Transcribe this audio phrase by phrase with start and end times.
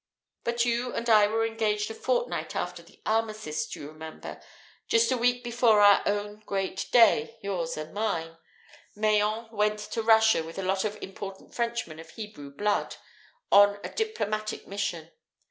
[0.43, 4.41] But you and I were engaged a fortnight after the Armistice, you remember.
[4.87, 8.37] Just a week before our own Great Day (yours and mine)
[8.95, 12.95] Mayen went to Russia with a lot of important Frenchmen of Hebrew blood,
[13.51, 15.11] on a diplomatic mission.